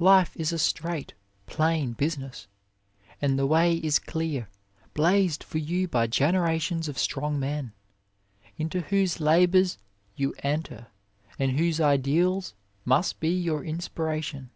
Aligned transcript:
Life 0.00 0.34
is 0.36 0.52
a 0.52 0.58
straight, 0.58 1.14
plain 1.46 1.92
business, 1.92 2.48
and 3.22 3.38
the 3.38 3.46
way 3.46 3.74
is 3.76 4.00
clear, 4.00 4.48
blazed 4.92 5.44
for 5.44 5.58
you 5.58 5.86
by 5.86 6.08
generations 6.08 6.88
of 6.88 6.98
strong 6.98 7.38
men, 7.38 7.72
into 8.56 8.80
whose 8.80 9.20
labours 9.20 9.78
you 10.16 10.34
enter 10.42 10.88
and 11.38 11.52
whose 11.60 11.80
ideals 11.80 12.54
must 12.84 13.20
be 13.20 13.28
your 13.28 13.62
inspiration. 13.62 14.50